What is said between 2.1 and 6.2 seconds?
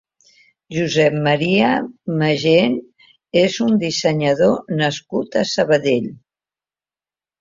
Magem és un dissenyador nascut a Sabadell.